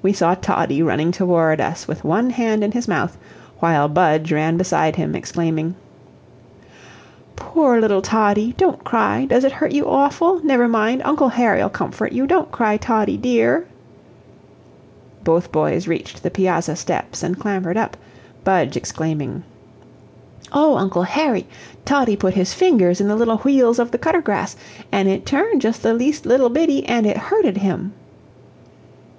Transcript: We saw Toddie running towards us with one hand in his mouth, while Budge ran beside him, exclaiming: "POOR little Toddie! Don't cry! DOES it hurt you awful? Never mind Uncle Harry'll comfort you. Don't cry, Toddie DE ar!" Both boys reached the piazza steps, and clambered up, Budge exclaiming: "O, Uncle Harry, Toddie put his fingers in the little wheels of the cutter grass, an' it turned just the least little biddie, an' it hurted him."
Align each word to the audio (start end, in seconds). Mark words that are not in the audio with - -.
We 0.00 0.14
saw 0.14 0.34
Toddie 0.36 0.82
running 0.82 1.12
towards 1.12 1.60
us 1.60 1.86
with 1.86 2.02
one 2.02 2.30
hand 2.30 2.64
in 2.64 2.72
his 2.72 2.88
mouth, 2.88 3.18
while 3.58 3.88
Budge 3.90 4.32
ran 4.32 4.56
beside 4.56 4.96
him, 4.96 5.14
exclaiming: 5.14 5.74
"POOR 7.36 7.78
little 7.78 8.00
Toddie! 8.00 8.54
Don't 8.56 8.82
cry! 8.84 9.26
DOES 9.26 9.44
it 9.44 9.52
hurt 9.52 9.72
you 9.72 9.84
awful? 9.84 10.42
Never 10.42 10.66
mind 10.66 11.02
Uncle 11.04 11.28
Harry'll 11.28 11.68
comfort 11.68 12.12
you. 12.14 12.26
Don't 12.26 12.50
cry, 12.50 12.78
Toddie 12.78 13.18
DE 13.18 13.44
ar!" 13.44 13.64
Both 15.24 15.52
boys 15.52 15.86
reached 15.86 16.22
the 16.22 16.30
piazza 16.30 16.74
steps, 16.74 17.22
and 17.22 17.38
clambered 17.38 17.76
up, 17.76 17.98
Budge 18.44 18.78
exclaiming: 18.78 19.42
"O, 20.52 20.78
Uncle 20.78 21.02
Harry, 21.02 21.46
Toddie 21.84 22.16
put 22.16 22.32
his 22.32 22.54
fingers 22.54 22.98
in 22.98 23.08
the 23.08 23.14
little 23.16 23.36
wheels 23.36 23.78
of 23.78 23.90
the 23.90 23.98
cutter 23.98 24.22
grass, 24.22 24.56
an' 24.90 25.06
it 25.06 25.26
turned 25.26 25.60
just 25.60 25.82
the 25.82 25.92
least 25.92 26.24
little 26.24 26.48
biddie, 26.48 26.86
an' 26.88 27.04
it 27.04 27.18
hurted 27.18 27.58
him." 27.58 27.92